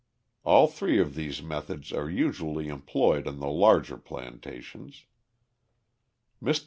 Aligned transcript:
All 0.43 0.65
three 0.65 0.99
of 0.99 1.13
these 1.13 1.43
methods 1.43 1.93
are 1.93 2.09
usually 2.09 2.69
employed 2.69 3.27
on 3.27 3.37
the 3.39 3.45
larger 3.51 3.97
plantations. 3.97 5.05
Mr. 6.41 6.59